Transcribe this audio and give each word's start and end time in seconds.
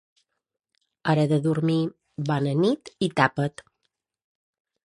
Hora 1.13 1.25
de 1.33 1.39
dormir 1.43 1.77
bona 2.31 2.57
nit 2.65 2.93
i 3.09 3.11
tapa't 3.21 3.65